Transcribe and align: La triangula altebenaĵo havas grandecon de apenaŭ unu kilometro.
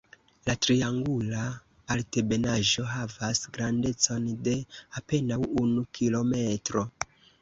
La 0.49 0.53
triangula 0.65 1.41
altebenaĵo 1.95 2.85
havas 2.93 3.43
grandecon 3.59 4.25
de 4.49 4.57
apenaŭ 5.03 5.39
unu 5.65 5.85
kilometro. 5.99 6.89